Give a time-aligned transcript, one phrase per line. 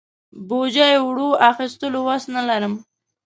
[0.47, 2.73] بوجۍ اوړو اخستلو وس نه لرم.